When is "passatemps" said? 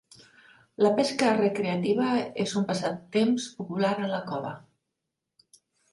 2.71-3.45